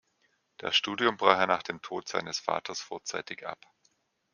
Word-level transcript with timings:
Das 0.57 0.75
Studium 0.75 1.15
brach 1.15 1.37
er 1.41 1.45
nach 1.45 1.61
dem 1.61 1.79
Tod 1.79 2.07
seines 2.07 2.39
Vaters 2.39 2.81
vorzeitig 2.81 3.45
ab. 3.45 3.63